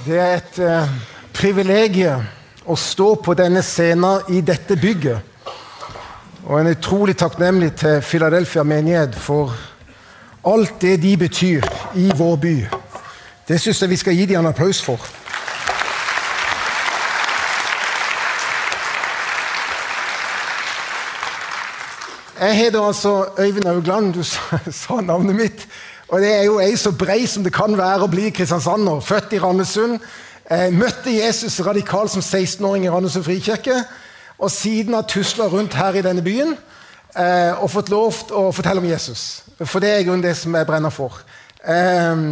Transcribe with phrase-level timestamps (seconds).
[0.00, 0.92] Det er et eh,
[1.36, 2.22] privilegium
[2.64, 5.26] å stå på denne scenen i dette bygget.
[6.46, 9.52] Og en utrolig takknemlig til Philadelphia menighet for
[10.48, 11.66] alt det de betyr
[12.00, 12.54] i vår by.
[13.48, 15.04] Det syns jeg vi skal gi dem en applaus for.
[22.40, 24.14] Jeg heter altså Øyvind Augland.
[24.14, 25.68] Du sa, navnet mitt.
[26.10, 28.98] Og det er jo ei så brei som det kan være å bli kristiansander.
[29.06, 30.00] Født i Randesund.
[30.50, 33.76] Eh, møtte Jesus radikal som 16-åring i Randesund frikirke.
[34.42, 36.56] Og siden har tusla rundt her i denne byen
[37.14, 39.44] eh, og fått lov å fortelle om Jesus.
[39.62, 41.22] For det er grunnen det som jeg brenner for.
[41.62, 42.26] Eh,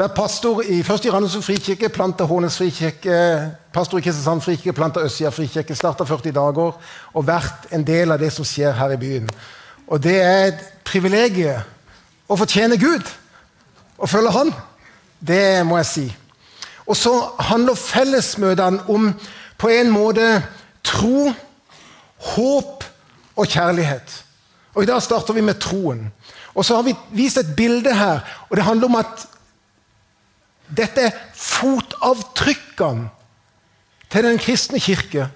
[0.00, 3.22] vært pastor i, først i Randesund frikirke, planta Hånes frikirke,
[3.76, 8.22] pastor i Kristiansand frikirke, planta Østsida frikirke, starta 40 dager og vært en del av
[8.24, 9.28] det som skjer her i byen.
[9.88, 11.74] Og det er et privilegium
[12.28, 13.04] å fortjene Gud
[13.98, 14.52] og følge Han.
[15.18, 16.06] Det må jeg si.
[16.86, 17.12] Og så
[17.50, 19.10] handler fellesmøtene om
[19.58, 20.26] på en måte
[20.86, 21.32] tro,
[22.34, 22.84] håp
[23.36, 24.24] og kjærlighet.
[24.74, 26.06] Og I dag starter vi med troen.
[26.54, 29.26] Og så har vi vist et bilde her, og det handler om at
[30.76, 33.08] dette er fotavtrykkene
[34.10, 35.28] til den kristne kirke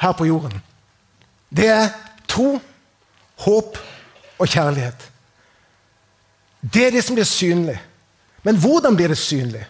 [0.00, 0.62] her på jorden.
[1.50, 1.88] Det er
[2.28, 2.58] tro,
[3.44, 3.78] håp
[4.38, 5.10] og kjærlighet.
[6.60, 7.78] Det er det som blir synlig.
[8.42, 9.64] Men hvordan blir det synlig?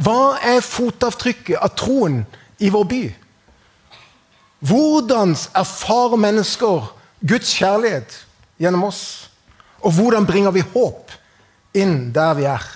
[0.00, 2.22] Hva er fotavtrykket av troen
[2.60, 3.02] i vår by?
[4.60, 8.16] Hvordan erfarer mennesker Guds kjærlighet
[8.60, 9.30] gjennom oss?
[9.80, 11.12] Og hvordan bringer vi håp
[11.76, 12.66] inn der vi er?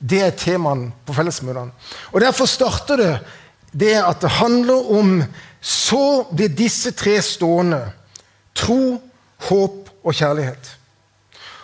[0.00, 1.74] Det er temaene på fellesmøtene.
[2.12, 3.12] Og Derfor starter det
[3.70, 5.22] det at det handler om
[5.60, 7.92] Så blir disse tre stående.
[8.56, 8.96] Tro,
[9.44, 10.79] håp og kjærlighet.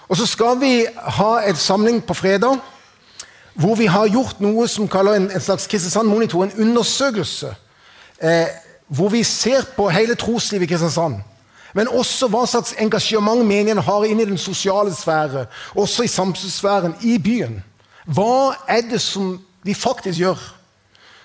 [0.08, 2.58] Og så skal vi ha en samling på fredag
[3.56, 7.54] hvor vi har gjort noe som kaller en, en slags Kristiansand Monitor, en undersøkelse.
[8.20, 8.46] Eh,
[8.88, 11.22] hvor vi ser på hele troslivet i Kristiansand.
[11.74, 15.46] Men også hva slags engasjement menigheten har inn i den sosiale sfære.
[15.74, 17.62] Også i samfunnssfæren i byen.
[18.06, 20.52] Hva er det som vi faktisk gjør?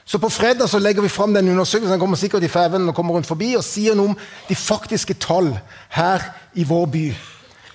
[0.05, 1.91] Så På fredag så legger vi fram den undersøkelsen.
[1.91, 4.17] Den kommer sikkert i Fæven og kommer rundt forbi og sier noe om
[4.49, 5.53] de faktiske tall
[5.89, 7.05] her i vår by.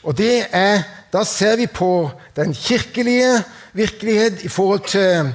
[0.02, 5.32] Og det er, Da ser vi på den kirkelige virkelighet i forhold til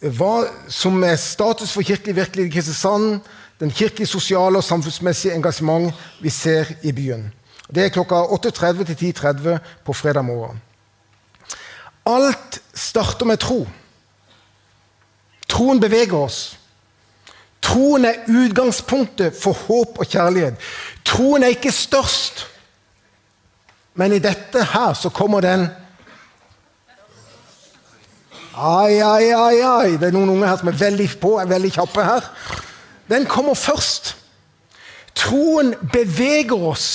[0.00, 3.20] hva som er status for kirkelig virkelighet i Kristiansand,
[3.60, 7.32] den kirkelige, sosiale og samfunnsmessige engasjement vi ser i byen.
[7.74, 10.62] Det er klokka 8.30 til 10.30 på fredag morgen.
[12.06, 13.68] Alt starter med tro.
[15.48, 16.56] Troen beveger oss.
[17.62, 20.56] Troen er utgangspunktet for håp og kjærlighet.
[21.04, 22.46] Troen er ikke størst.
[23.94, 25.68] Men i dette her så kommer den
[28.60, 29.96] Ai, ai, ai, ai.
[29.96, 32.26] Det er noen unge her som er veldig på, er veldig kjappe her.
[33.08, 34.16] Den kommer først.
[35.16, 36.88] Troen beveger oss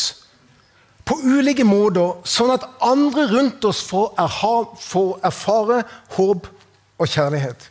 [1.06, 4.14] på ulike måter, sånn at andre rundt oss får,
[4.82, 5.82] får erfare
[6.18, 6.48] håp
[7.00, 7.70] og kjærlighet.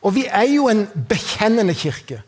[0.00, 2.22] Og vi er jo en bekjennende kirke.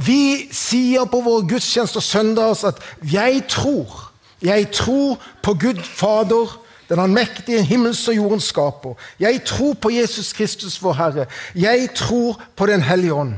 [0.00, 4.09] Vi sier på våre gudstjenester søndags at 'jeg tror'.
[4.42, 8.94] Jeg tror på Gud Fader, den allmektige himmels og jordens skaper.
[9.20, 11.26] Jeg tror på Jesus Kristus, vår Herre.
[11.54, 13.34] Jeg tror på Den hellige ånd.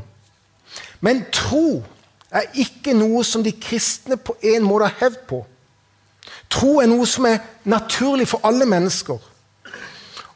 [1.00, 1.84] Men tro
[2.30, 5.42] er ikke noe som de kristne på en måte har hevd på.
[6.50, 9.18] Tro er noe som er naturlig for alle mennesker.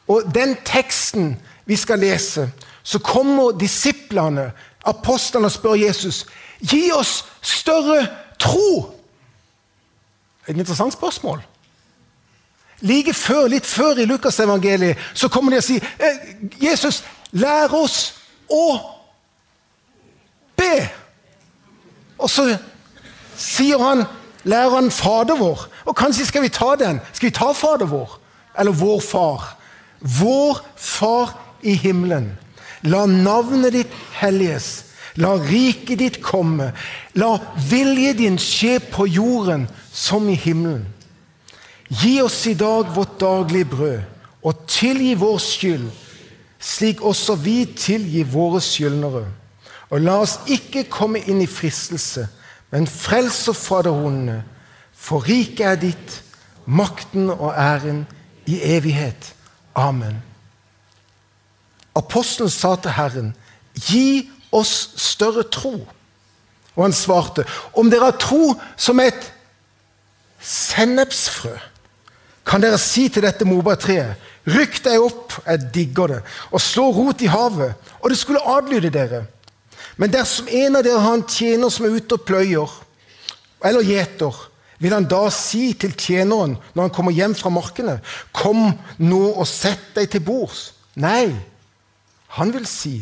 [0.07, 2.49] Og den teksten vi skal lese,
[2.83, 4.51] så kommer disiplene,
[4.85, 6.25] apostlene, og spør Jesus
[6.59, 8.07] gi oss større
[8.39, 8.96] tro.
[10.47, 11.41] Et interessant spørsmål.
[12.81, 16.19] Like før, Litt før i Lukasevangeliet så kommer de og sier eh,
[16.61, 18.13] Jesus, lær oss
[18.53, 18.67] å
[20.57, 20.73] be.
[22.17, 22.47] Og så
[23.37, 24.05] sier han,
[24.47, 25.67] lærer han Fader vår.
[25.85, 27.01] Og kanskje skal vi ta den.
[27.13, 28.17] Skal vi ta Fader vår?
[28.57, 29.53] Eller vår Far?
[29.99, 32.31] Vår Far i himmelen.
[32.85, 34.86] La navnet ditt helliges.
[35.17, 36.71] La riket ditt komme.
[37.17, 37.31] La
[37.69, 40.85] vilje din skje på jorden som i himmelen.
[41.89, 43.99] Gi oss i dag vårt daglige brød,
[44.43, 45.87] og tilgi vår skyld,
[46.59, 49.23] slik også vi tilgir våre skyldnere.
[49.89, 52.27] Og la oss ikke komme inn i fristelse,
[52.71, 54.41] men frels oss fra det onde.
[54.91, 56.21] For riket er ditt,
[56.65, 58.03] makten og æren
[58.45, 59.33] i evighet.
[59.75, 60.19] Amen.
[61.95, 63.31] Apostelen sa til Herren,
[63.73, 65.75] gi oss større tro.
[66.75, 69.31] Og han svarte, om dere har tro som et
[70.43, 71.55] sennepsfrø,
[72.47, 74.15] kan dere si til dette morbærtreet,
[74.47, 76.17] Rykk deg opp, jeg digger det,
[76.55, 77.73] og slå rot i havet.
[77.99, 79.25] Og det skulle adlyde dere.
[79.99, 82.75] Men dersom en av dere har en tjener som er ute og pløyer,
[83.65, 84.37] eller gjeter,
[84.77, 87.97] vil han da si til tjeneren når han kommer hjem fra markene,
[88.31, 88.69] kom
[89.01, 90.69] nå og sett deg til bords?
[90.95, 91.33] Nei,
[92.37, 93.01] han vil si,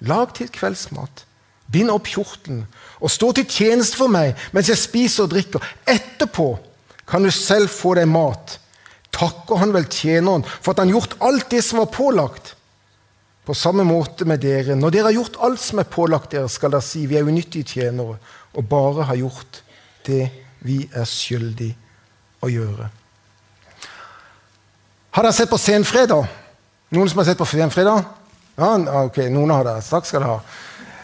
[0.00, 1.24] lag til kveldsmat,
[1.70, 2.64] bind opp kjortelen
[3.00, 5.64] og stå til tjeneste for meg mens jeg spiser og drikker.
[5.86, 6.54] Etterpå
[7.08, 8.58] kan du selv få deg mat
[9.14, 12.54] takker han vel tjeneren for at han gjort alt det som var pålagt.
[13.44, 14.76] På samme måte med dere.
[14.76, 17.76] Når dere har gjort alt som er pålagt dere, skal dere si vi er unyttige
[17.76, 18.16] tjenere
[18.54, 19.60] og bare har gjort
[20.06, 20.28] det
[20.64, 21.70] vi er skyldig
[22.44, 22.88] å gjøre.
[25.14, 26.24] Har dere sett på Senfredag?
[26.94, 28.06] Noen som har sett på Senfredag?
[28.54, 29.80] Ja, ok, noen har det.
[29.82, 30.38] Straks skal de ha.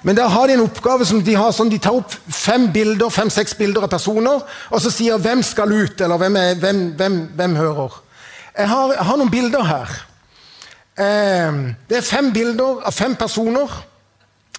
[0.03, 3.11] Men der har de en oppgave som de har sånn, de tar opp fem bilder,
[3.13, 7.29] fem-seks bilder av personer, og så sier 'hvem skal ut', eller 'hvem, er, hvem, hvem,
[7.37, 8.01] hvem hører'.
[8.59, 9.89] Jeg har, jeg har, noen bilder her.
[10.99, 13.69] Eh, det er fem bilder av fem personer.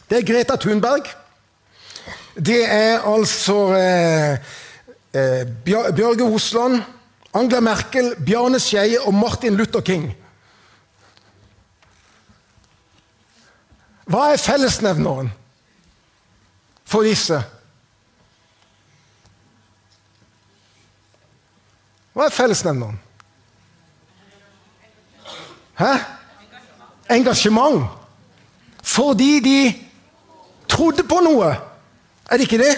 [0.10, 1.04] Det er Greta Thunberg.
[2.36, 4.38] Det er altså eh,
[5.14, 6.82] eh, Bjørge Osland,
[7.34, 10.16] Angela Merkel, Bjarne Skeie og Martin Luther King.
[14.12, 15.30] Hva er fellesnevneren
[16.84, 17.38] for disse?
[22.12, 23.00] Hva er fellesnevneren?
[25.80, 25.94] Hæ?
[27.16, 27.88] Engasjement.
[28.84, 29.74] Fordi de
[30.68, 31.56] trodde på noe.
[32.28, 32.76] Er det ikke det?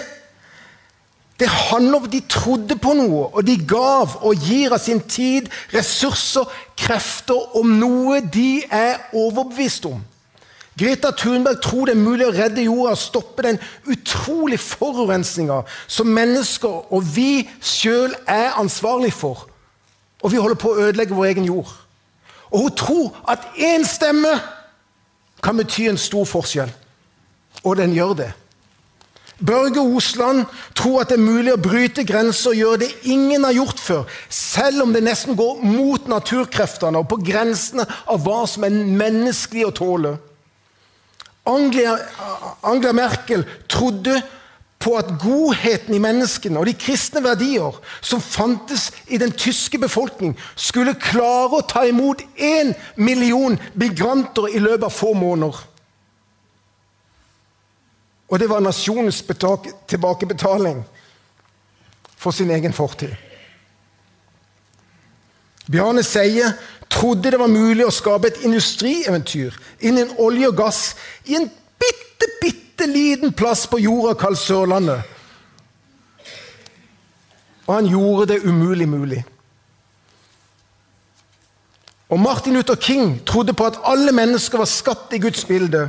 [1.40, 5.00] Det handler om at de trodde på noe, og de gav og gir av sin
[5.00, 6.46] tid, ressurser,
[6.78, 9.98] krefter om noe de er overbevist om.
[10.78, 16.10] Greta Thunberg tror det er mulig å redde jorda og stoppe den utrolig forurensninga som
[16.10, 19.46] mennesker og vi sjøl er ansvarlig for.
[20.24, 21.70] Og vi holder på å ødelegge vår egen jord.
[22.50, 24.32] Og hun tror at én stemme
[25.44, 26.72] kan bety en stor forskjell.
[27.62, 28.32] Og den gjør det.
[29.46, 30.44] Børge Osland
[30.74, 34.04] tror at det er mulig å bryte grenser og gjøre det ingen har gjort før,
[34.30, 39.66] selv om det nesten går mot naturkreftene og på grensene av hva som er menneskelig
[39.66, 40.14] å tåle.
[41.46, 41.98] Angela,
[42.62, 44.22] Angela Merkel trodde
[44.84, 50.34] på at godheten i menneskene og de kristne verdier som fantes i den tyske befolkning,
[50.56, 55.62] skulle klare å ta imot én million migranter i løpet av få måneder.
[58.28, 59.22] Og det var nasjonens
[59.88, 60.82] tilbakebetaling
[62.16, 63.12] for sin egen fortid.
[65.64, 66.50] Bjarne Seie
[66.94, 70.80] trodde det var mulig å skape et industrieventyr innen olje og gass
[71.26, 71.48] i en
[71.80, 75.02] bitte, bitte liten plass på jorda kalt Sørlandet.
[77.66, 79.22] Og han gjorde det umulig mulig.
[82.12, 85.88] Og Martin Luther King trodde på at alle mennesker var skapt i Guds bilde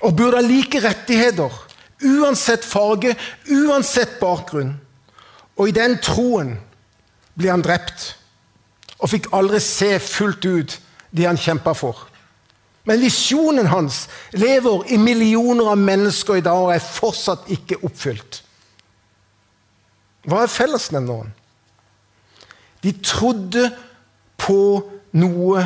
[0.00, 1.52] og burde ha like rettigheter,
[2.00, 3.12] uansett farge,
[3.52, 4.72] uansett bakgrunn.
[5.60, 6.54] Og i den troen
[7.36, 8.14] blir han drept
[9.00, 10.76] og fikk aldri se fullt ut
[11.16, 12.06] det han kjempa for.
[12.88, 18.40] Men visjonen hans lever i millioner av mennesker i dag og er fortsatt ikke oppfylt.
[20.28, 21.32] Hva er fellesnevneren?
[22.80, 23.66] De trodde
[24.40, 24.60] på
[25.20, 25.64] noe,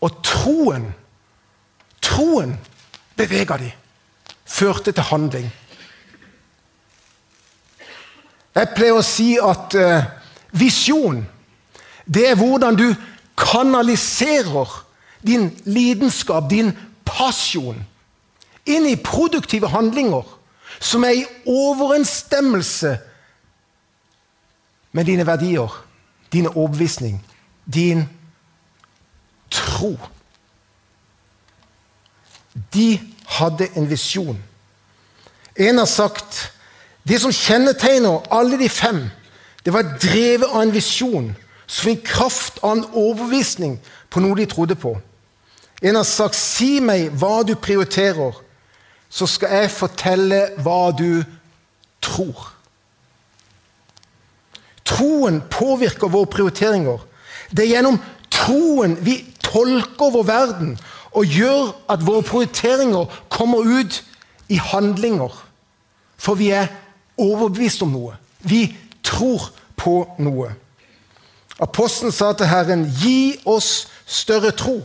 [0.00, 0.92] og troen
[2.06, 2.52] Troen
[3.18, 3.70] bevega de,
[4.46, 5.48] førte til handling.
[8.56, 10.04] Jeg pleier å si at uh,
[10.56, 11.24] visjon
[12.06, 12.94] det er hvordan du
[13.36, 14.86] kanaliserer
[15.26, 16.72] din lidenskap, din
[17.04, 17.86] passion,
[18.66, 20.26] inn i produktive handlinger
[20.80, 22.98] som er i overensstemmelse
[24.92, 25.84] med dine verdier,
[26.32, 27.20] dine overbevisning,
[27.74, 28.08] din
[29.50, 29.96] tro.
[32.74, 34.38] De hadde en visjon.
[35.56, 36.52] En har sagt
[37.08, 39.06] det som kjennetegner alle de fem,
[39.64, 41.34] det var drevet av en visjon
[41.66, 43.78] som fikk kraft av en overbevisning
[44.10, 44.96] på noe de trodde på.
[45.82, 48.32] En har sagt 'Si meg hva du prioriterer,
[49.10, 51.24] så skal jeg fortelle hva du
[52.02, 52.52] tror'.
[54.84, 56.98] Troen påvirker våre prioriteringer.
[57.50, 57.98] Det er gjennom
[58.30, 60.78] troen vi tolker vår verden
[61.12, 64.04] og gjør at våre prioriteringer kommer ut
[64.48, 65.32] i handlinger.
[66.16, 66.66] For vi er
[67.18, 68.16] overbevist om noe.
[68.40, 70.52] Vi tror på noe.
[71.60, 74.82] Apostelen sa til Herren, 'Gi oss større tro'.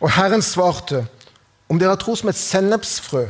[0.00, 1.06] Og Herren svarte,
[1.68, 3.26] 'Om dere har tro som et sennepsfrø,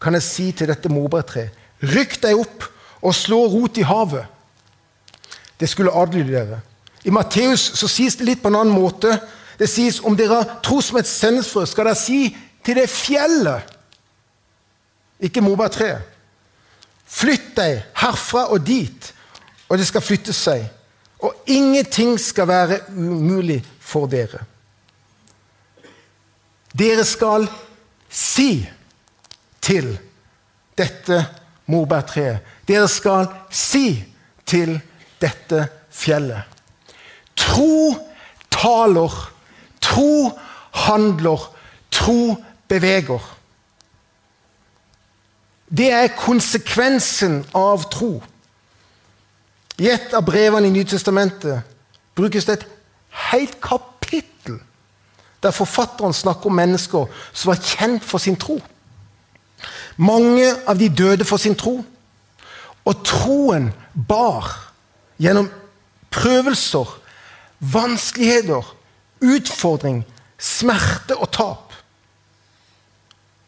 [0.00, 1.50] kan jeg si til dette morbærtreet:"
[1.82, 2.64] 'Rykk deg opp
[3.02, 4.26] og slå rot i havet.'
[5.60, 6.60] Det skulle adlyde dere.
[7.04, 9.20] I Matteus så sies det litt på en annen måte.
[9.58, 13.62] Det sies om dere tror som et sennepsfrø, skal dere si til det fjellet,
[15.20, 16.02] ikke morbærtreet,
[17.06, 19.14] flytt deg herfra og dit,
[19.68, 20.64] og det skal flytte seg.
[21.22, 24.42] Og ingenting skal være umulig for dere.
[26.78, 27.46] Dere skal
[28.10, 28.64] si
[29.62, 29.92] til
[30.78, 31.20] dette
[31.70, 32.40] morbærtreet.
[32.68, 34.02] Dere skal si
[34.46, 34.80] til
[35.22, 36.42] dette fjellet.
[37.36, 37.94] Tro
[38.50, 39.12] taler,
[39.80, 40.32] tro
[40.72, 41.46] handler,
[41.90, 42.36] tro
[42.68, 43.22] beveger.
[45.72, 48.18] Det er konsekvensen av tro.
[49.80, 51.62] I et av brevene i Nytestamentet
[52.16, 52.68] brukes det et
[53.30, 54.60] helt kapittel
[55.42, 58.60] der forfatteren snakker om mennesker som var kjent for sin tro.
[59.96, 61.80] Mange av de døde for sin tro.
[62.84, 63.70] Og troen
[64.08, 64.48] bar
[65.22, 65.50] gjennom
[66.10, 66.86] prøvelser,
[67.58, 68.66] vanskeligheter,
[69.22, 70.02] utfordring,
[70.38, 71.74] smerte og tap.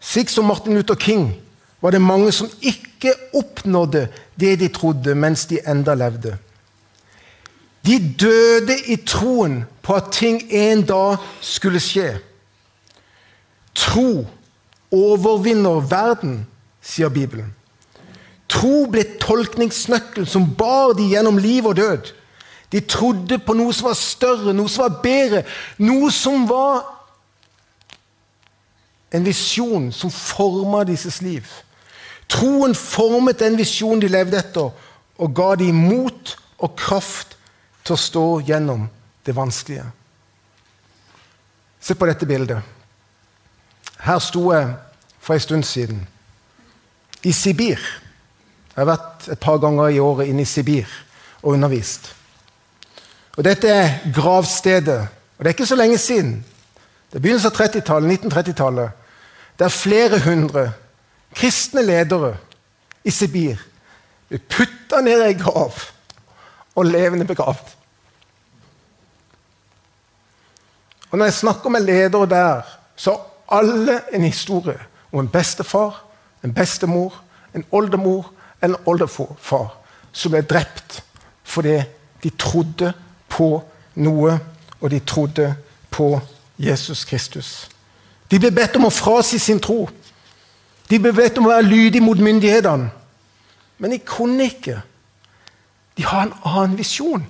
[0.00, 1.32] Slik som Martin Luther King
[1.84, 4.06] var det mange som ikke oppnådde
[4.40, 6.38] det de trodde mens de enda levde.
[7.86, 12.06] De døde i troen på at ting en dag skulle skje.
[13.74, 14.24] Tro
[14.88, 16.46] overvinner verden,
[16.80, 17.52] sier Bibelen.
[18.48, 22.14] Tro ble tolkningsnøkkelen som bar de gjennom liv og død.
[22.72, 25.44] De trodde på noe som var større, noe som var bedre,
[25.84, 26.80] noe som var
[29.12, 31.44] en visjon som forma disses liv.
[32.28, 34.70] Troen formet den visjonen de levde etter,
[35.18, 37.36] og ga dem mot og kraft
[37.84, 38.88] til å stå gjennom
[39.26, 39.84] det vanskelige.
[41.80, 42.62] Se på dette bildet.
[44.04, 44.72] Her sto jeg
[45.20, 46.00] for en stund siden.
[47.24, 47.80] I Sibir.
[48.74, 50.88] Jeg har vært et par ganger i året inne i Sibir
[51.42, 52.10] og undervist.
[53.36, 55.00] Og Dette er gravstedet.
[55.38, 56.44] Og Det er ikke så lenge siden.
[57.10, 58.24] Det er begynnelsen av 1930-tallet.
[58.24, 58.90] 1930-tallet.
[59.58, 60.72] Der flere hundre
[61.34, 62.36] kristne ledere
[63.04, 63.60] i Sibir
[64.28, 65.80] blir putta ned i ei grav
[66.74, 67.74] og levende begravd.
[71.10, 72.62] Og Når jeg snakker med ledere der,
[72.96, 74.78] så har alle en historie
[75.12, 76.04] om en bestefar,
[76.44, 77.22] en bestemor,
[77.54, 79.76] en oldemor eller en oldefar
[80.12, 81.02] som ble drept
[81.44, 81.82] fordi
[82.22, 82.92] de trodde
[83.28, 83.62] på
[83.94, 84.38] noe,
[84.80, 85.54] og de trodde
[85.90, 86.20] på
[86.58, 87.68] Jesus Kristus.
[88.30, 89.84] De ble bedt om å frasi sin tro.
[90.90, 92.90] De ble bedt om å være lydige mot myndighetene.
[93.78, 94.80] Men de kunne ikke.
[95.96, 97.24] De har en annen visjon.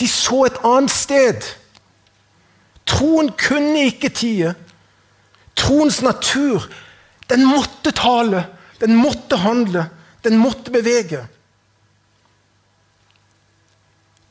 [0.00, 1.48] De så et annet sted.
[2.88, 4.54] Troen kunne ikke tie.
[5.60, 6.64] Troens natur,
[7.28, 8.46] den måtte tale,
[8.80, 9.84] den måtte handle,
[10.24, 11.26] den måtte bevege.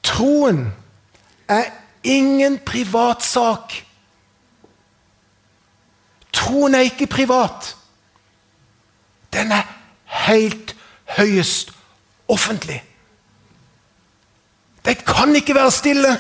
[0.04, 0.72] Troen
[1.48, 1.70] er
[2.04, 3.78] ingen privatsak.
[6.50, 7.76] Troen er ikke privat.
[9.34, 9.68] Den er
[10.26, 10.76] helt
[11.18, 11.72] høyest
[12.28, 12.84] offentlig.
[14.86, 16.16] Det kan ikke være stille.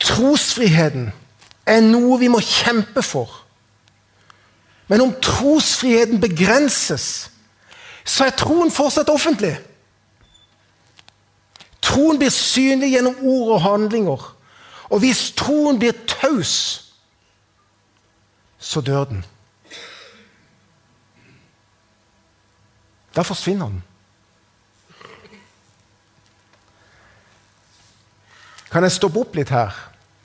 [0.00, 1.08] Trosfriheten
[1.66, 3.40] er noe vi må kjempe for.
[4.92, 7.30] Men om trosfriheten begrenses,
[8.04, 9.56] så er troen fortsatt offentlig.
[11.80, 14.33] Troen blir synlig gjennom ord og handlinger.
[14.94, 16.52] Og hvis troen blir taus,
[18.58, 19.24] så dør den.
[23.16, 23.82] Da forsvinner den.
[28.70, 29.74] Kan jeg stoppe opp litt her,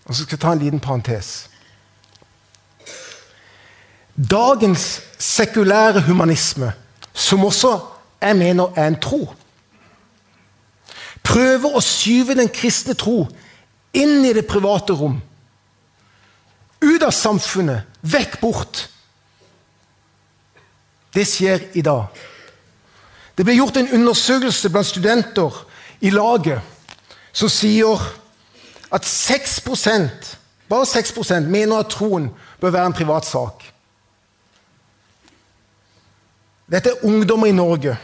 [0.05, 1.49] og så skal jeg ta en liten parentes?
[4.13, 6.71] Dagens sekulære humanisme,
[7.13, 7.73] som også
[8.21, 9.33] jeg mener er en tro,
[11.25, 13.23] prøver å skyve den kristne tro
[13.93, 15.19] inn i det private rom.
[16.79, 18.85] Ut av samfunnet, vekk bort.
[21.13, 22.07] Det skjer i dag.
[23.35, 25.63] Det ble gjort en undersøkelse blant studenter
[26.03, 26.59] i laget
[27.33, 28.01] som sier
[28.91, 30.35] at 6%
[30.69, 32.29] bare 6 mener at troen
[32.61, 33.63] bør være en privat sak.
[36.69, 37.97] Dette er ungdommer i Norge.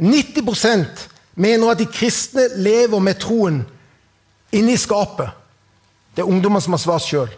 [0.00, 3.62] 90% mener at de kristne lever med troen
[4.52, 5.30] inni skapet.
[6.16, 7.30] Det er ungdommer som har svart sjøl.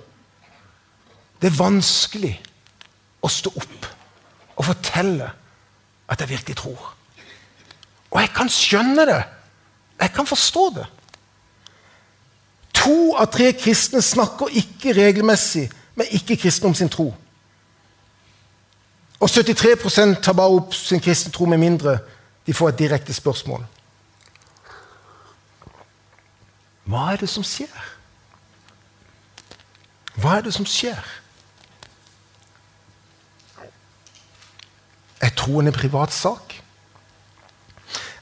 [1.40, 2.34] Det er vanskelig
[3.24, 3.88] å stå opp
[4.54, 5.30] og fortelle
[6.10, 6.90] at jeg virkelig tror.
[8.10, 9.22] Og jeg kan skjønne det.
[10.00, 10.86] Jeg kan forstå det.
[12.84, 17.08] To av tre kristne snakker ikke regelmessig med ikke-kristne om sin tro.
[19.20, 21.98] Og 73 tar bare opp sin kristne tro med mindre
[22.46, 23.64] de får et direkte spørsmål.
[26.84, 27.92] Hva er det som skjer?
[30.20, 31.00] Hva er det som skjer?
[35.24, 36.54] Er troen en privat sak?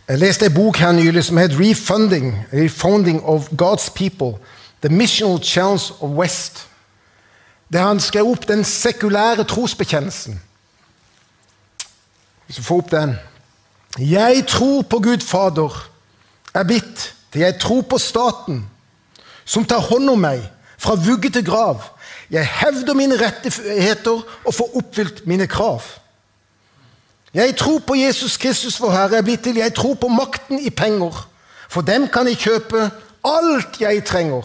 [0.09, 4.38] Jeg leste en bok her nylig som het 'Refunding, Refunding of God's People'.
[4.83, 6.69] The Missional Challenge of West.
[7.73, 10.42] Der han skrev opp den sekulære trosbekjennelsen.
[12.47, 13.16] Hvis du får opp den.
[13.99, 15.90] Jeg tror på Gud Fader,
[16.54, 18.66] er blitt til jeg tror på staten,
[19.44, 20.44] som tar hånd om meg
[20.78, 21.82] fra vugge til grav.
[22.30, 25.82] Jeg hevder mine rettigheter og får oppfylt mine krav.
[27.34, 29.56] Jeg tror på Jesus Kristus, vår Herre, er blitt til.
[29.56, 31.28] Jeg tror på makten i penger.
[31.68, 32.90] For dem kan jeg kjøpe
[33.24, 34.44] alt jeg trenger.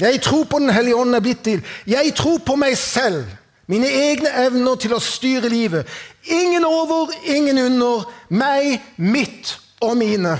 [0.00, 1.62] Jeg tror på Den hellige ånd er blitt til.
[1.86, 3.24] Jeg tror på meg selv,
[3.66, 5.88] mine egne evner til å styre livet.
[6.24, 8.10] Ingen over, ingen under.
[8.28, 10.36] Meg, mitt og mine.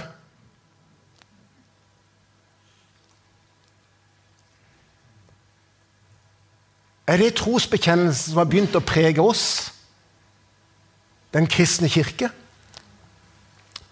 [7.06, 9.72] Er det trosbekjennelsen som har begynt å prege oss?
[11.34, 12.30] Den kristne kirke?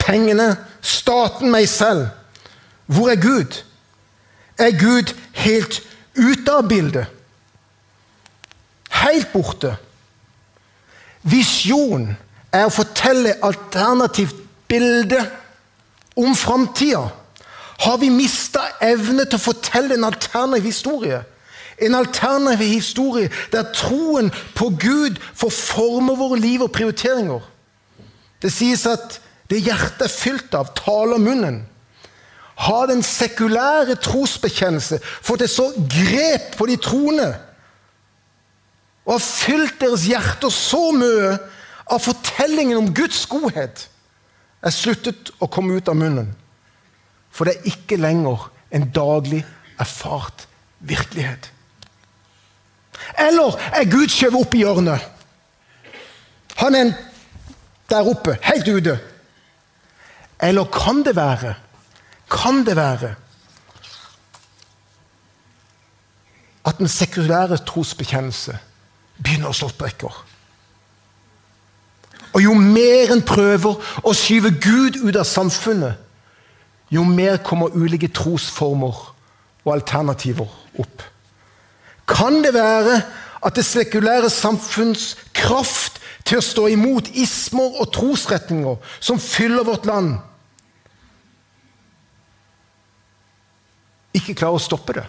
[0.00, 2.08] Pengene, staten, meg selv.
[2.86, 3.58] Hvor er Gud?
[4.58, 5.82] Er Gud helt
[6.14, 7.06] ute av bildet?
[9.02, 9.76] Helt borte?
[11.22, 12.08] Visjon
[12.52, 14.36] er å fortelle alternativt
[14.68, 15.20] bilde
[16.18, 17.04] om framtida.
[17.82, 21.22] Har vi mista evne til å fortelle en alternativ historie?
[21.78, 27.40] En alternativ historie der troen på Gud får forme våre liv og prioriteringer.
[28.42, 31.62] Det sies at det hjertet er fylt av, taler munnen.
[32.62, 37.32] Har den sekulære trosbekjennelse fått et så grep på de troende
[39.02, 41.32] og har fylt deres hjerter så mye
[41.90, 43.88] av fortellingen om Guds godhet,
[44.62, 46.28] er sluttet å komme ut av munnen.
[47.34, 49.42] For det er ikke lenger en daglig
[49.82, 50.46] erfart
[50.86, 51.50] virkelighet.
[53.18, 55.08] Eller er Gud skjøvet opp i hjørnet?
[56.62, 56.92] Han er
[57.90, 58.98] der oppe, helt ute.
[60.42, 61.54] Eller kan det være
[62.30, 63.14] Kan det være
[66.64, 68.54] at den sekulære trosbekjennelse
[69.18, 70.14] begynner å slå sprekker?
[72.32, 75.98] Og jo mer en prøver å skyve Gud ut av samfunnet,
[76.88, 79.02] jo mer kommer ulike trosformer
[79.64, 81.02] og alternativer opp.
[82.22, 83.00] Kan det være
[83.42, 89.88] at det sekulære samfunns kraft til å stå imot ismer og trosretninger som fyller vårt
[89.90, 90.14] land,
[94.14, 95.04] ikke klarer å stoppe det?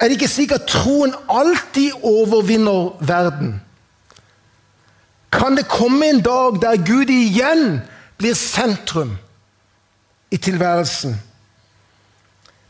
[0.00, 3.58] Er det ikke slik at troen alltid overvinner verden?
[5.30, 7.82] Kan det komme en dag der Gud igjen
[8.18, 9.18] blir sentrum
[10.32, 11.20] i tilværelsen?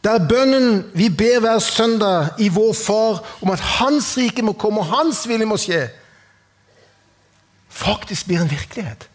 [0.05, 4.81] Der bønnen vi ber hver søndag i vår Far om at Hans rike må komme
[4.81, 5.89] og Hans vilje må skje,
[7.69, 9.09] faktisk blir en virkelighet.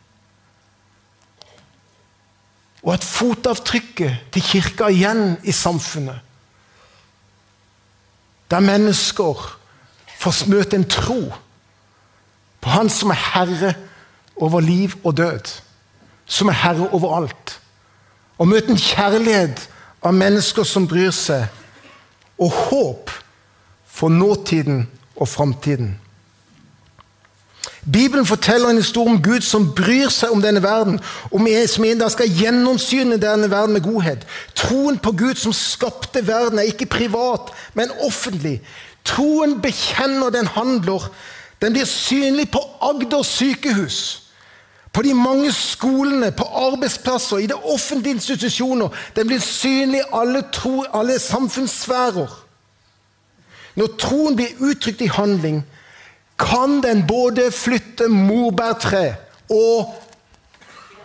[2.86, 6.22] Og at fotavtrykket til kirka igjen i samfunnet
[8.52, 9.40] Der mennesker
[10.20, 11.34] får møte en tro
[12.62, 13.74] på Han som er herre
[14.36, 15.50] over liv og død.
[16.26, 17.60] Som er herre over alt.
[18.38, 19.70] Og møte en kjærlighet
[20.06, 21.48] av mennesker som bryr seg,
[22.38, 23.14] og håp
[23.90, 24.84] for nåtiden
[25.16, 25.96] og framtiden.
[27.86, 30.98] Bibelen forteller en historie om Gud som bryr seg om denne verden,
[31.32, 34.26] om en som en dag skal gjennomsyne denne verden med godhet.
[34.58, 38.58] Troen på Gud som skapte verden, er ikke privat, men offentlig.
[39.06, 41.10] Troen bekjenner, den handler.
[41.62, 44.25] Den blir synlig på Agder sykehus
[44.96, 48.90] på de mange skolene, på arbeidsplasser, i det offentlige institusjoner.
[49.16, 50.44] Den blir synlig i alle,
[50.94, 52.32] alle samfunnssfærer.
[53.76, 55.66] Når troen blir uttrykt i handling,
[56.40, 59.16] kan den både flytte morbærtre
[59.52, 59.92] og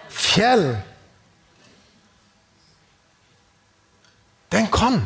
[0.09, 0.77] fjell.
[4.53, 5.03] Den kan.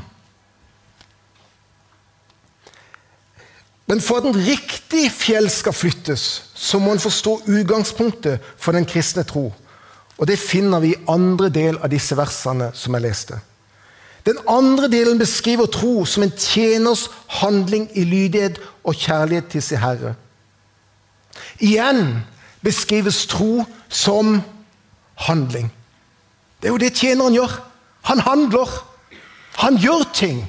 [3.86, 6.26] Men for at en riktig fjell skal flyttes,
[6.64, 9.50] så må en forstå utgangspunktet for den kristne tro.
[10.18, 13.40] Og Det finner vi i andre del av disse versene som jeg leste.
[14.24, 17.10] Den andre delen beskriver tro som en tjeners
[17.42, 20.14] handling i lydighet og kjærlighet til sin Herre.
[21.60, 22.22] Igjen
[22.64, 24.40] beskrives tro som
[25.26, 25.68] handling.
[26.62, 27.58] Det er jo det tjeneren gjør.
[28.08, 28.70] Han handler.
[29.60, 30.40] Han gjør ting.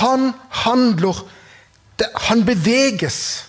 [0.00, 1.26] Han handler
[2.14, 3.46] han beveges.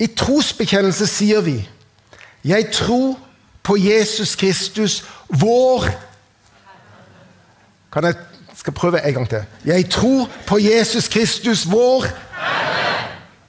[0.00, 1.68] I trosbekjennelse sier vi
[2.44, 3.18] 'Jeg tror
[3.62, 5.86] på Jesus Kristus, vår
[7.92, 8.14] Kan jeg
[8.54, 9.44] skal prøve en gang til.
[9.64, 12.04] Jeg tror på Jesus Kristus, vår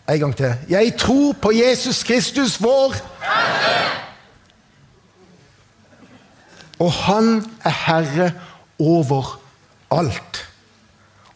[0.09, 0.53] En gang til.
[0.69, 2.95] Jeg tror på Jesus Kristus, vår
[6.79, 8.31] Og han er herre
[8.79, 9.41] over
[9.91, 10.49] alt.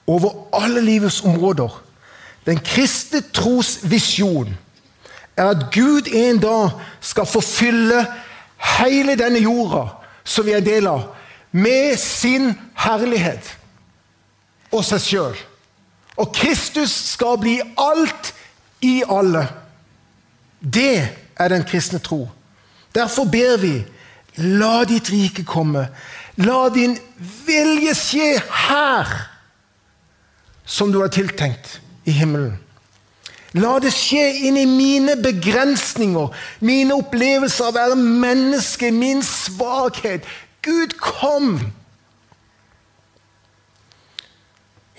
[0.08, 1.84] Over alle livets områder.
[2.46, 4.58] Den kristne tros visjon
[5.38, 6.70] er at Gud en dag
[7.02, 8.06] skal forfylle
[8.80, 9.88] hele denne jorda
[10.24, 11.04] som vi er en del av,
[11.52, 12.54] med sin
[12.86, 13.52] herlighet
[14.74, 15.38] og seg sjøl.
[16.20, 18.32] Og Kristus skal bli alt
[18.84, 19.46] i alle.
[20.60, 22.26] Det er den kristne tro.
[22.96, 23.76] Derfor ber vi
[24.36, 25.86] La ditt rike komme.
[26.44, 26.98] La din
[27.48, 28.30] vilje skje
[28.68, 29.12] her,
[30.66, 32.58] som du har tiltenkt i himmelen.
[33.56, 40.28] La det skje inni mine begrensninger, mine opplevelser av å være menneske, min svakhet.
[40.66, 41.60] Gud, kom!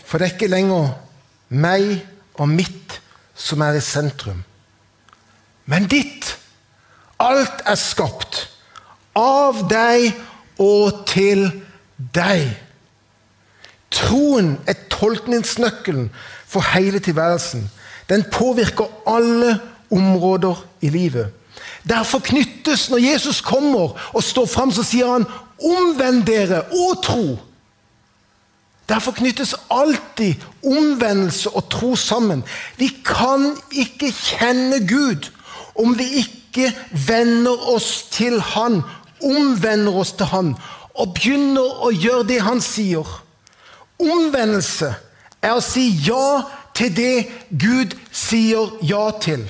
[0.07, 0.95] For det er ikke lenger
[1.51, 1.99] meg
[2.39, 3.01] og mitt
[3.37, 4.41] som er i sentrum,
[5.67, 6.37] men ditt.
[7.21, 8.43] Alt er skapt
[9.17, 10.13] av deg
[10.61, 11.47] og til
[11.97, 12.51] deg.
[13.93, 16.11] Troen er tolkningsnøkkelen
[16.45, 17.65] for hele tilværelsen.
[18.09, 21.33] Den påvirker alle områder i livet.
[21.89, 25.27] Derfor knyttes, når Jesus kommer og står fram, så sier han
[25.63, 27.39] 'omvend dere og tro'.
[28.89, 32.45] Derfor knyttes alltid omvendelse og tro sammen.
[32.77, 35.31] Vi kan ikke kjenne Gud
[35.75, 38.83] om vi ikke vender oss til Han,
[39.23, 40.55] omvender oss til Han
[40.95, 43.23] og begynner å gjøre det Han sier.
[44.01, 44.95] Omvendelse
[45.43, 46.43] er å si ja
[46.77, 49.47] til det Gud sier ja til.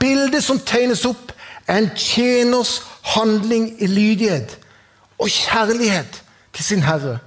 [0.00, 1.32] Bildet som tegnes opp,
[1.66, 2.80] er en tjeners
[3.14, 4.58] handling i lydighet
[5.18, 6.22] og kjærlighet
[6.54, 7.18] til sin Herre.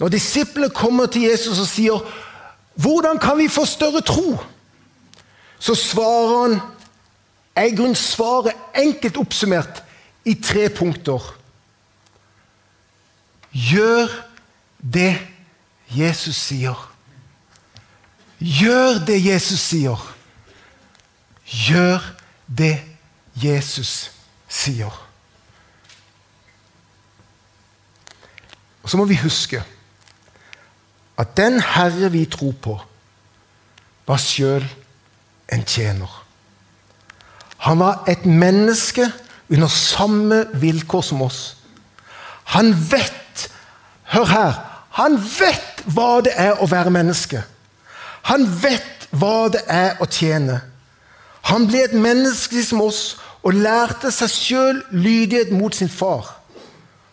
[0.00, 2.00] Når disiplene kommer til Jesus og sier
[2.74, 4.38] 'Hvordan kan vi få større tro?'
[5.58, 6.60] så svarer han
[7.56, 9.82] er svaret enkelt oppsummert
[10.24, 11.36] i tre punkter.
[13.52, 14.08] Gjør
[14.94, 15.18] det
[15.96, 16.76] Jesus sier.
[18.40, 20.00] Gjør det Jesus sier.
[21.44, 22.04] Gjør
[22.46, 22.78] det
[23.42, 24.10] Jesus
[24.48, 24.94] sier.
[28.82, 29.62] Og Så må vi huske
[31.20, 32.78] at den Herre vi tror på,
[34.06, 34.64] var sjøl
[35.52, 36.10] en tjener.
[37.66, 39.04] Han var et menneske
[39.50, 41.56] under samme vilkår som oss.
[42.56, 43.16] Han vet
[44.10, 44.54] Hør her.
[44.90, 47.42] Han vet hva det er å være menneske.
[48.28, 50.60] Han vet hva det er å tjene.
[51.48, 56.36] Han ble et menneske som oss og lærte seg sjøl lydighet mot sin far.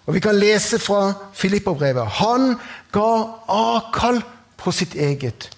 [0.08, 2.08] Og Vi kan lese fra Filipperbrevet.
[2.08, 2.56] Han
[2.92, 3.12] ga
[3.48, 4.22] avkall
[4.58, 5.50] på sitt eget.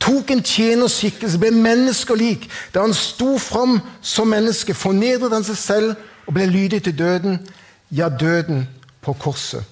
[0.00, 2.46] Tok en tjenerskikkelse, ble menneskelik.
[2.74, 7.40] Da han sto fram som menneske, fornedret han seg selv og ble lydig til døden,
[7.90, 8.68] ja, døden
[9.02, 9.64] på korset.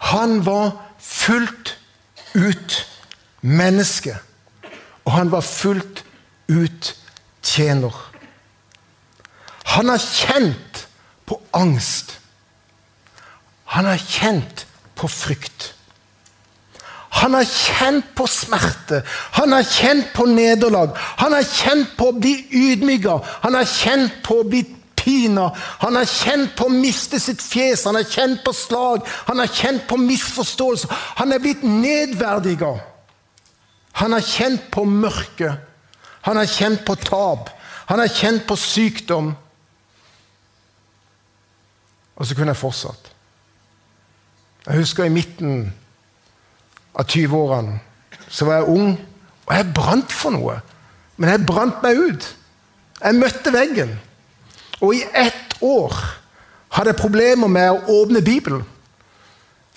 [0.00, 1.76] Han var fullt
[2.34, 2.86] ut
[3.40, 4.16] menneske,
[5.04, 6.04] og han var fullt
[6.48, 6.94] ut
[7.42, 7.94] tjener.
[9.64, 10.86] Han har kjent
[11.26, 12.16] på angst.
[13.70, 14.66] Han har kjent
[14.98, 15.74] på frykt.
[17.10, 19.02] Han har kjent på smerte,
[19.34, 20.94] han har kjent på nederlag.
[21.18, 24.62] Han har kjent på å bli ydmyka, han har kjent på å bli
[25.00, 25.48] pina.
[25.80, 29.50] Han har kjent på å miste sitt fjes, han har kjent på slag, han har
[29.50, 30.90] kjent på misforståelse.
[31.20, 32.74] Han er blitt nedverdiga.
[34.00, 35.54] Han har kjent på mørke.
[36.28, 37.50] Han har kjent på tap.
[37.90, 39.32] Han har kjent på sykdom.
[42.20, 43.10] Og så kunne jeg fortsatt.
[44.66, 45.70] Jeg husker i midten
[46.92, 47.78] av 20-årene
[48.30, 48.90] så var jeg ung,
[49.48, 50.60] og jeg brant for noe.
[51.16, 52.28] Men jeg brant meg ut.
[53.00, 53.96] Jeg møtte veggen.
[54.80, 55.94] Og i ett år
[56.72, 58.64] hadde jeg problemer med å åpne Bibelen.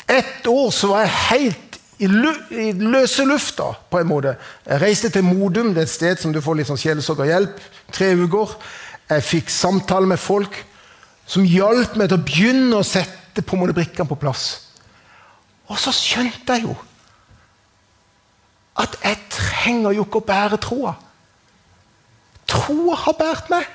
[0.08, 4.36] Ett år så var jeg helt i, i løse lufta, på en måte.
[4.68, 7.60] Jeg reiste til Modum, det er et sted som du får litt sånn sjelesorgerhjelp.
[7.94, 8.56] Tre uker.
[9.12, 10.58] Jeg fikk samtale med folk
[11.30, 14.48] som hjalp meg til å begynne å sette på brikkene på plass.
[15.72, 16.76] Og så skjønte jeg jo
[18.82, 20.96] at jeg trenger jo ikke å bære troa.
[22.50, 23.68] Troa har båret meg.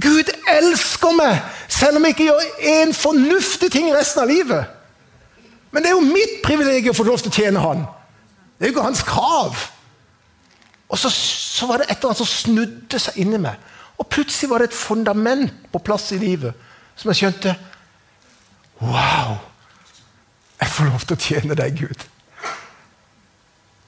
[0.00, 1.38] Gud elsker meg,
[1.72, 4.72] selv om jeg ikke gjør en fornuftig ting resten av livet.
[5.72, 7.86] Men det er jo mitt privilegium å få lov til å tjene Han.
[8.56, 9.56] Det er jo ikke hans krav.
[10.88, 13.58] Og så, så var det et eller annet som snudde seg inni meg.
[14.00, 16.56] Og plutselig var det et fundament på plass i livet
[16.96, 17.56] som jeg skjønte
[18.80, 19.36] Wow!
[20.60, 22.02] Jeg får lov til å tjene deg, Gud.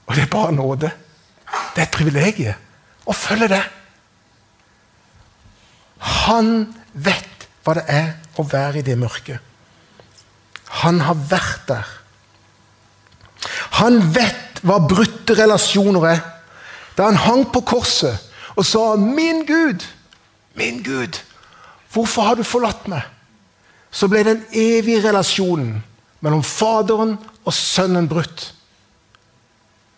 [0.09, 0.89] Og det er bare nåde.
[1.73, 3.61] Det er et privilegium å følge det.
[5.99, 8.09] Han vet hva det er
[8.39, 9.39] å være i det mørket.
[10.83, 11.87] Han har vært der.
[13.79, 16.21] Han vet hva brutte relasjoner er.
[16.97, 18.19] Da han hang på korset
[18.55, 19.85] og sa 'Min Gud,
[20.55, 21.19] min Gud,
[21.93, 23.07] hvorfor har du forlatt meg?'
[23.91, 25.83] Så ble den evige relasjonen
[26.21, 28.53] mellom Faderen og Sønnen brutt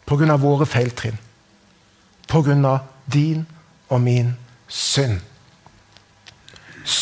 [0.05, 0.35] pga.
[0.37, 1.17] våre feiltrinn.
[2.27, 2.79] Pga.
[3.13, 3.47] din
[3.89, 4.37] og min
[4.67, 5.19] synd.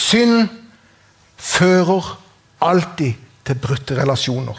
[0.09, 0.47] Synd
[1.37, 2.05] fører
[2.65, 3.13] alltid
[3.45, 4.57] til brutte relasjoner.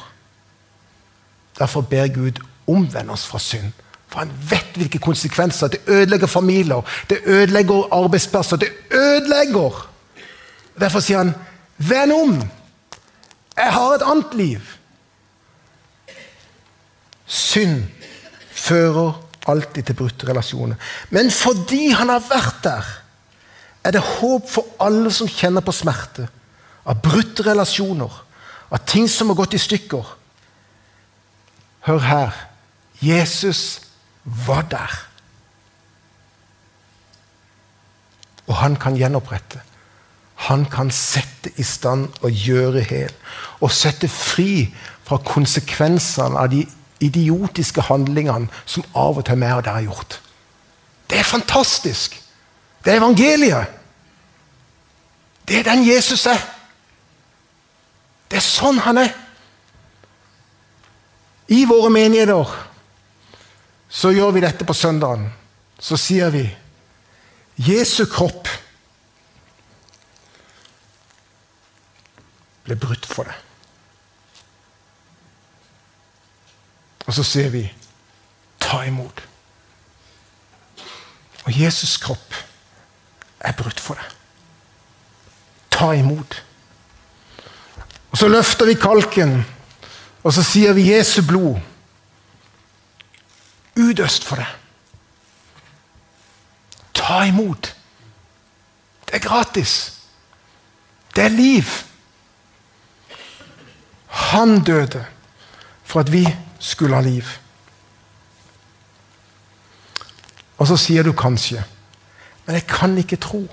[1.58, 2.38] Derfor ber Gud
[2.70, 3.72] omvende oss fra synd.
[4.10, 5.68] For han vet hvilke konsekvenser.
[5.68, 8.56] Det ødelegger familier, det ødelegger arbeidsplasser.
[8.56, 9.86] Det ødelegger!
[10.80, 11.34] Derfor sier han,
[11.78, 12.42] 'Vend om!
[13.56, 14.76] Jeg har et annet liv.'
[17.26, 17.82] Synd
[18.50, 19.12] fører
[19.46, 20.74] alltid til brutte relasjoner.
[21.10, 22.84] Men fordi han har vært der,
[23.84, 26.26] er det håp for alle som kjenner på smerte.
[26.84, 28.12] Av brutte relasjoner,
[28.70, 30.16] av ting som har gått i stykker.
[31.88, 32.36] Hør her.
[33.00, 33.80] Jesus
[34.24, 34.96] var der.
[38.46, 39.62] Og han kan gjenopprette.
[40.50, 43.12] Han kan sette i stand og gjøre hel.
[43.60, 44.68] Og sette fri
[45.04, 46.64] fra konsekvensene av de
[47.00, 50.20] idiotiske handlingene som av og til vi og dere har gjort.
[51.10, 52.16] Det er fantastisk!
[52.84, 53.66] Det er evangeliet.
[55.48, 56.40] Det er den Jesus er.
[58.30, 59.12] Det er sånn han er.
[61.50, 62.52] I våre menigheter
[63.90, 65.26] så gjør vi dette på søndagen.
[65.80, 66.44] Så sier vi
[67.60, 68.48] Jesu kropp
[72.64, 73.34] ble brutt for det.
[77.08, 77.64] Og så sier vi
[78.62, 79.24] ta imot.
[81.48, 82.36] Og Jesus' kropp
[83.40, 84.16] er brutt for deg.
[85.70, 86.42] Ta imot.
[88.10, 89.38] Og så løfter vi kalken,
[90.22, 91.60] og så sier vi Jesu blod
[93.80, 94.56] utøst for deg.
[96.94, 97.72] Ta imot.
[99.08, 99.76] Det er gratis.
[101.14, 101.70] Det er liv.
[104.30, 105.04] Han døde
[105.82, 106.26] for at vi
[106.58, 107.26] skulle ha liv.
[110.58, 111.64] Og så sier du kanskje
[112.50, 113.48] Men jeg kan ikke tro.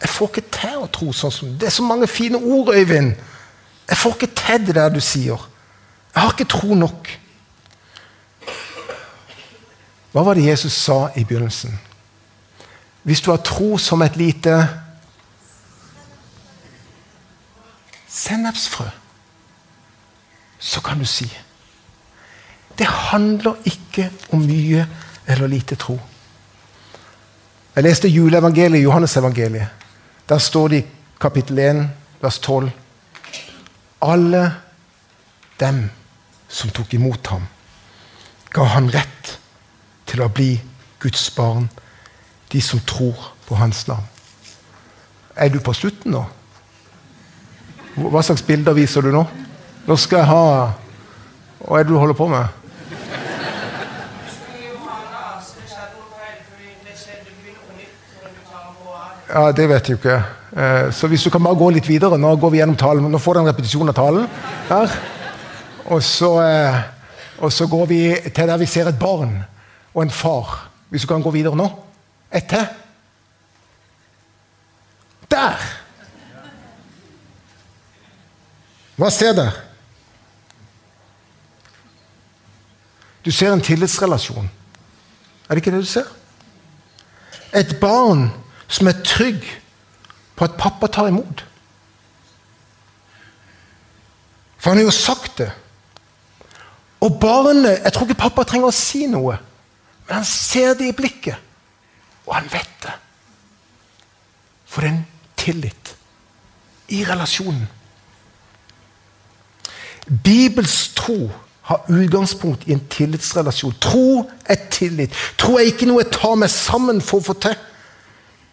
[0.00, 3.12] Jeg får ikke til å tro sånn som Det er så mange fine ord, Øyvind.
[3.86, 5.44] Jeg får ikke til det der du sier.
[6.14, 7.12] Jeg har ikke tro nok.
[10.10, 11.78] Hva var det Jesus sa i begynnelsen?
[13.06, 14.58] Hvis du har tro som et lite
[18.08, 18.90] sennepsfrø,
[20.58, 21.30] så kan du si
[22.78, 24.88] Det handler ikke om mye
[25.28, 26.00] eller lite tro.
[27.76, 29.66] Jeg leste juleevangeliet, Johannesevangeliet.
[30.28, 30.86] Der står det i
[31.20, 31.90] kapittel 1,
[32.22, 32.70] vers 12
[34.02, 34.54] Alle
[35.60, 35.90] dem
[36.48, 37.46] som tok imot ham,
[38.50, 39.38] ga han rett
[40.06, 40.54] til å bli
[40.98, 41.68] Guds barn,
[42.52, 44.06] de som tror på hans navn.
[45.36, 46.24] Er du på slutten nå?
[47.94, 49.22] Hva slags bilder viser du nå?
[49.86, 50.44] Nå skal jeg ha
[51.60, 52.59] Hva er det du holder på med?
[59.30, 60.22] Ja, Det vet jeg ikke.
[60.56, 63.18] Eh, så hvis du kan bare gå litt videre Nå går vi gjennom talen, nå
[63.22, 64.26] får du en repetisjon av talen.
[64.68, 64.90] her.
[65.86, 66.80] Og så, eh,
[67.38, 68.00] og så går vi
[68.34, 69.44] til der vi ser et barn
[69.94, 70.70] og en far.
[70.90, 71.70] Hvis du kan gå videre nå.
[72.32, 72.66] Ett til.
[75.30, 75.56] Der!
[78.96, 79.50] Hva ser du?
[83.24, 84.50] Du ser en tillitsrelasjon.
[85.48, 86.04] Er det ikke det du ser?
[87.54, 88.30] Et barn
[88.70, 89.44] som er trygg
[90.38, 91.44] på at pappa tar imot.
[94.60, 95.50] For han har jo sagt det.
[97.00, 99.38] Og barnet Jeg tror ikke pappa trenger å si noe.
[100.06, 101.36] Men han ser det i blikket,
[102.26, 102.96] og han vet det.
[104.66, 105.06] For det er en
[105.38, 105.92] tillit
[106.90, 107.68] i relasjonen.
[110.24, 111.30] Bibels tro
[111.70, 113.76] har utgangspunkt i en tillitsrelasjon.
[113.80, 115.14] Tro er tillit.
[115.38, 117.54] Tro er ikke noe jeg tar meg sammen for å få til.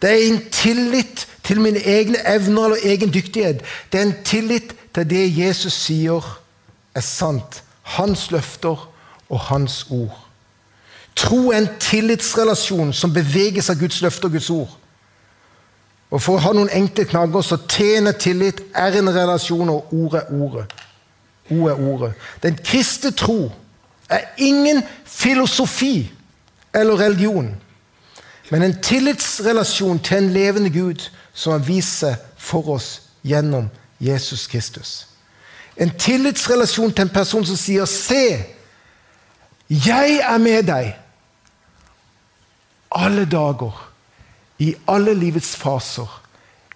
[0.02, 3.62] Det er en tillit til mine egne evner eller egen dyktighet.
[3.92, 6.24] Det er en tillit til det Jesus sier
[6.94, 7.62] er sant.
[7.82, 8.88] Hans løfter
[9.28, 10.24] og Hans ord.
[11.16, 14.76] Tro er en tillitsrelasjon som beveges av Guds løfter og Guds ord.
[16.10, 20.22] Og For å ha noen enkle knagger så tjener tillit, er er relasjon, og ordet
[20.22, 20.66] er ordet.
[21.50, 22.12] O er ordet.
[22.42, 23.50] Den kristne tro
[24.08, 26.10] er ingen filosofi
[26.74, 27.56] eller religion,
[28.50, 33.68] men en tillitsrelasjon til en levende Gud som han viser for oss gjennom
[34.00, 35.06] Jesus Kristus.
[35.76, 38.44] En tillitsrelasjon til en person som sier 'Se,
[39.70, 40.96] jeg er med deg'
[42.90, 43.90] alle dager,
[44.58, 46.22] i alle livets faser,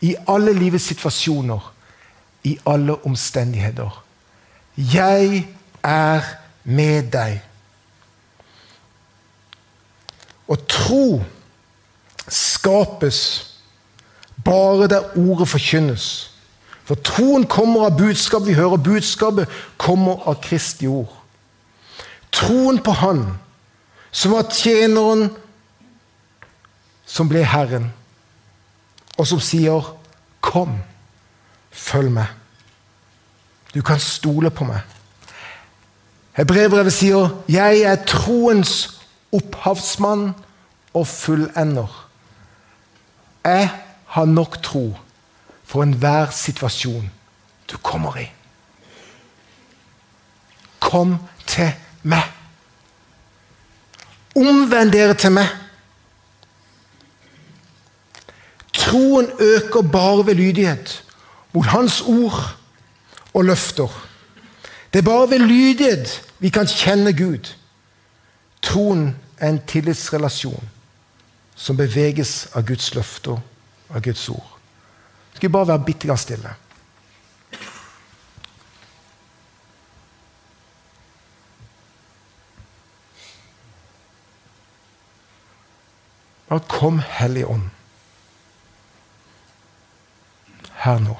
[0.01, 1.73] i alle livets situasjoner,
[2.45, 4.05] i alle omstendigheter.
[4.77, 5.49] Jeg
[5.83, 6.23] er
[6.65, 7.41] med deg.
[10.49, 11.23] Og tro
[12.63, 13.49] skapes
[14.45, 16.31] bare der ordet forkynnes.
[16.85, 18.77] For troen kommer av budskapet vi hører.
[18.77, 19.49] Budskapet
[19.79, 21.11] kommer av Kristi ord.
[22.33, 23.27] Troen på Han,
[24.11, 25.31] som var tjeneren
[27.07, 27.93] som ble Herren,
[29.19, 29.97] og som sier
[30.41, 30.79] 'Kom,
[31.71, 32.33] følg meg'.
[33.75, 34.81] Du kan stole på meg.
[36.33, 39.01] Hebreerbrevet sier 'Jeg er troens
[39.33, 40.35] opphavsmann
[40.95, 42.02] og fullender'.
[43.45, 43.71] Jeg
[44.07, 44.97] har nok tro
[45.65, 47.11] for enhver situasjon
[47.71, 48.27] du kommer i.
[50.81, 52.23] Kom til meg.
[54.37, 55.49] Omvend dere til meg.
[58.73, 61.05] Troen øker bare ved lydighet
[61.53, 62.57] mot Hans ord
[63.35, 63.89] og løfter.
[64.93, 67.55] Det er bare ved lydighet vi kan kjenne Gud.
[68.63, 70.69] Troen er en tillitsrelasjon
[71.63, 73.39] som beveges av Guds løfter
[73.95, 74.59] av Guds ord.
[75.35, 76.55] Skal vi bare være bitte grann stille?
[86.49, 87.71] Bare kom, Hellige Ånd,
[90.83, 91.15] her nå.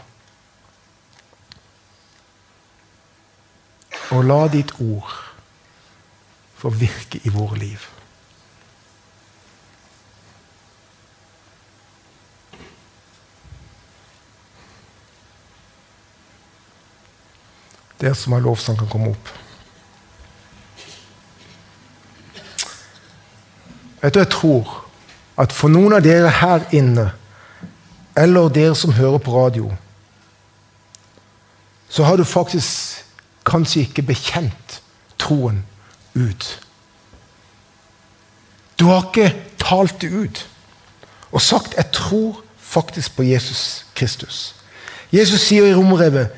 [4.13, 5.09] Og la ditt ord
[6.59, 7.87] få virke i våre liv.
[18.03, 19.29] Dere som er lovsang, kan komme opp.
[24.03, 24.79] Vet du, Jeg tror
[25.39, 27.13] at for noen av dere her inne,
[28.19, 29.71] eller dere som hører på radio,
[31.89, 33.05] så har du faktisk
[33.47, 34.81] kanskje ikke bekjent
[35.19, 35.63] troen
[36.15, 36.61] ut.
[38.79, 39.31] Du har ikke
[39.63, 40.49] talt det ut
[41.31, 44.55] og sagt 'jeg tror faktisk på Jesus Kristus'.
[45.13, 46.29] Jesus sier i Romerevet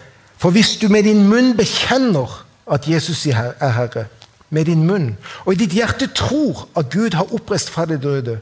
[0.44, 2.28] for hvis du med din munn bekjenner
[2.68, 4.02] at Jesus er Herre,
[4.50, 5.14] med din munn,
[5.46, 8.35] og i ditt hjerte tror at Gud har oppreist fra de døde,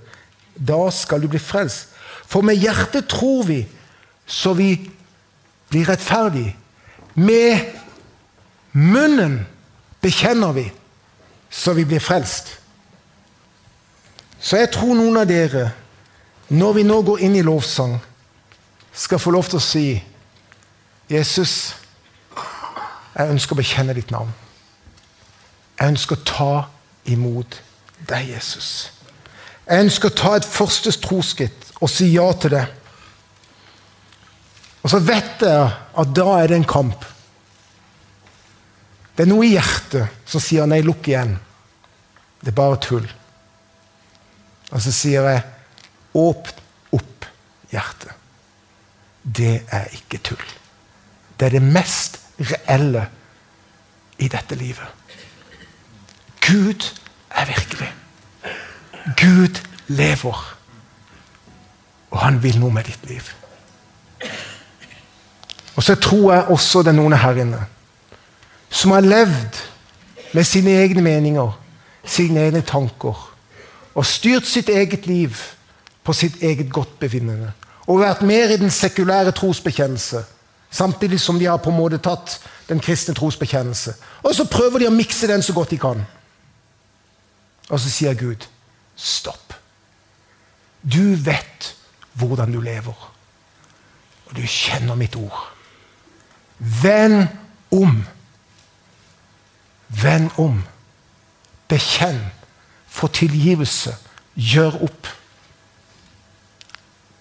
[0.58, 1.92] da skal du bli frelst.
[2.26, 3.60] For med hjertet tror vi
[4.26, 4.90] så vi
[5.70, 6.56] blir rettferdige.
[7.14, 7.70] Med
[8.72, 9.46] Munnen
[10.00, 10.64] bekjenner vi,
[11.50, 12.50] så vi blir frelst.
[14.40, 15.68] Så jeg tror noen av dere,
[16.48, 17.94] når vi nå går inn i lovsang,
[18.92, 19.86] skal få lov til å si
[21.06, 21.76] Jesus,
[23.12, 24.32] jeg ønsker å bekjenne ditt navn.
[25.78, 26.52] Jeg ønsker å ta
[27.10, 27.58] imot
[28.08, 28.92] deg, Jesus.
[29.66, 32.64] Jeg ønsker å ta et første troskritt og si ja til det.
[34.82, 35.66] Og så vet jeg
[36.02, 37.04] at da er det en kamp.
[39.12, 41.36] Det er noe i hjertet som sier 'nei, lukk igjen'.
[42.40, 43.06] Det er bare tull.
[44.72, 45.44] Og så sier jeg
[46.14, 47.26] 'åpne opp
[47.70, 48.16] hjertet'.
[49.22, 50.48] Det er ikke tull.
[51.38, 53.06] Det er det mest reelle
[54.18, 54.86] i dette livet.
[56.40, 56.88] Gud
[57.30, 57.92] er virkelig.
[59.20, 60.56] Gud lever.
[62.10, 63.30] Og han vil noe med ditt liv.
[65.76, 67.66] Og så tror jeg også det er noen her inne
[68.72, 69.58] som har levd
[70.32, 71.50] med sine egne meninger,
[72.04, 73.18] sine egne tanker,
[73.94, 75.36] og styrt sitt eget liv
[76.04, 77.52] på sitt eget godtbevinnende
[77.86, 80.22] Og vært mer i den sekulære trosbekjennelse,
[80.72, 83.94] samtidig som de har på en måte tatt den kristne trosbekjennelse.
[84.24, 86.02] Og så prøver de å mikse den så godt de kan.
[87.68, 88.48] Og så sier Gud
[88.96, 89.54] stopp.
[90.82, 91.74] Du vet
[92.18, 93.08] hvordan du lever.
[94.26, 95.52] Og du kjenner mitt ord.
[96.58, 97.26] Vend
[97.70, 98.04] om.
[99.88, 100.62] Vend om.
[101.68, 102.20] Bekjenn.
[102.88, 103.96] Få tilgivelse.
[104.34, 105.08] Gjør opp.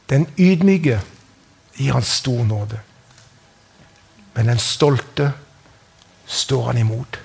[0.10, 1.02] Den ydmyke
[1.78, 2.80] gir han stor nåde.
[4.34, 5.32] Men den stolte
[6.26, 7.20] står han imot.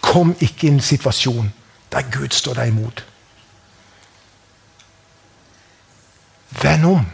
[0.00, 1.52] Kom ikke i en situasjon
[1.92, 3.04] der Gud står deg imot.
[6.62, 7.06] Vend om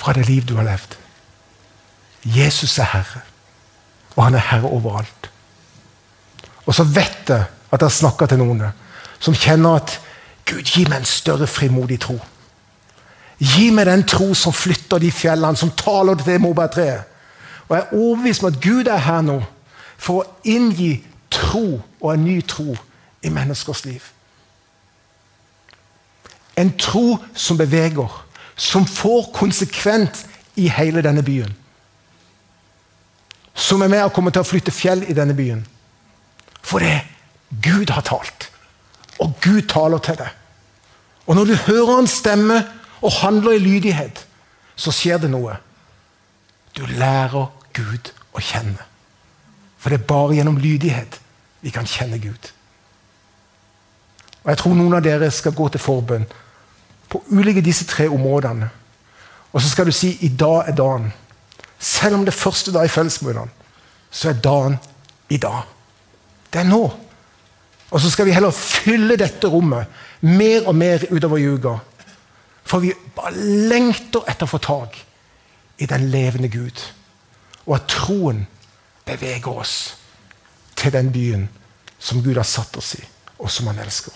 [0.00, 0.96] fra det liv du har levd.
[2.24, 3.20] Jesus er Herre,
[4.16, 5.30] og han er Herre overalt.
[6.66, 8.62] Og så vet jeg at jeg snakker til noen
[9.20, 9.98] som kjenner at
[10.48, 12.16] Gud, gi meg en større frimodig tro.
[13.40, 17.06] Gi meg den tro som flytter de fjellene, som taler til det morbærtreet.
[17.68, 19.38] Og jeg er overbevist om at Gud er her nå
[20.00, 20.98] for å inngi
[21.32, 22.74] tro og en ny tro
[23.22, 24.02] i menneskers liv.
[26.56, 28.10] En tro som beveger,
[28.56, 30.24] som får konsekvent
[30.60, 31.52] i hele denne byen.
[33.54, 35.62] Som er med og kommer til å flytte fjell i denne byen.
[36.60, 36.98] For det
[37.62, 38.50] Gud har talt.
[39.20, 40.36] Og Gud taler til deg.
[41.26, 42.60] Og når du hører hans stemme
[43.00, 44.26] og handler i lydighet,
[44.76, 45.56] så skjer det noe.
[46.76, 48.86] Du lærer Gud å kjenne.
[49.80, 51.20] For det er bare gjennom lydighet
[51.60, 52.50] vi kan kjenne Gud.
[54.42, 56.26] Og Jeg tror noen av dere skal gå til forbønn
[57.10, 58.68] på ulike disse tre områdene.
[59.52, 61.12] Og så skal du si 'i dag er dagen'.
[61.78, 63.48] Selv om det første dag i fellesmøtene,
[64.10, 64.78] så er dagen
[65.28, 65.62] i dag.
[66.52, 66.92] Det er nå.
[67.90, 69.86] Og så skal vi heller fylle dette rommet
[70.20, 71.78] mer og mer utover juga.
[72.64, 73.34] For vi bare
[73.70, 74.98] lengter etter å få tak
[75.80, 76.82] i den levende Gud.
[77.66, 78.44] Og at troen
[79.06, 79.76] beveger oss
[80.76, 81.48] til den byen
[82.00, 83.02] som Gud har satt oss i,
[83.38, 84.14] og som han elsker.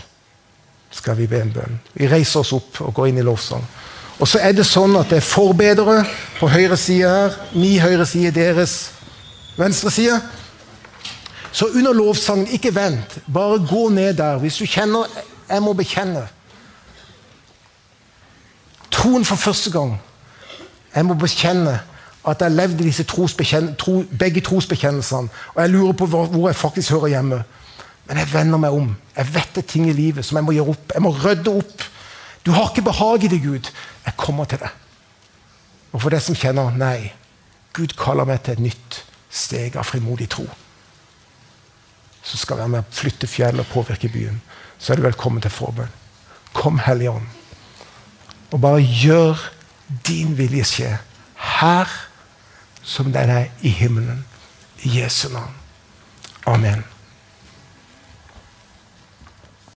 [0.95, 1.80] Skal vi be en bønn.
[1.95, 3.64] Vi reiser oss opp og går inn i lovsang.
[4.22, 6.05] Og så er det sånn at det er forbedere
[6.38, 7.38] på høyre side her.
[7.53, 8.76] Min høyre side, deres
[9.59, 10.20] venstre side.
[11.55, 13.18] Så under lovsangen, ikke vent.
[13.26, 14.38] Bare gå ned der.
[14.38, 15.07] Hvis du kjenner
[15.49, 16.28] 'jeg må bekjenne'
[18.95, 19.97] Troen for første gang.
[20.95, 21.80] Jeg må bekjenne
[22.24, 23.26] at jeg levde disse tro,
[24.18, 25.28] begge trosbekjennelsene.
[25.55, 27.42] Og jeg lurer på hvor, jeg faktisk hører hjemme.
[28.07, 28.95] Men jeg vender meg om.
[29.16, 30.95] Jeg vet det ting i livet som jeg må gjøre opp.
[30.95, 31.84] Jeg må rydde opp.
[32.47, 33.70] Du har ikke behag i det, Gud.
[34.07, 34.70] Jeg kommer til det.
[35.92, 37.12] Og for deg som kjenner nei,
[37.74, 39.01] Gud kaller meg til et nytt
[39.34, 40.47] steg av frimodig tro.
[42.24, 44.40] Så skal jeg være med å flytte fjell og påvirke byen.
[44.78, 45.92] Så er du velkommen til forbønn.
[46.55, 47.26] Kom, Hellige Ånd,
[48.55, 49.40] og bare gjør
[50.07, 50.92] din vilje skje.
[51.59, 51.90] Her
[52.82, 54.24] som den er i himmelen.
[54.86, 55.55] I Jesu navn.
[56.46, 56.84] Amen.